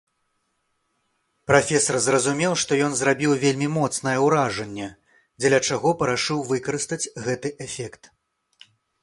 [1.51, 4.89] Прафесар зразумеў, што ён зрабіў вельмі моцнае ўражанне,
[5.43, 8.03] дзеля чаго парашыў выкарыстаць гэты эфект.